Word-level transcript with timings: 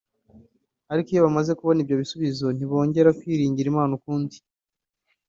ariko 0.91 1.07
iyo 1.09 1.21
bamaze 1.27 1.51
kubona 1.59 1.79
ibyo 1.81 1.95
bisubizo 2.01 2.45
ntibongera 2.55 3.15
kwiringira 3.19 3.67
Imana 3.73 3.91
ukundi 3.99 4.35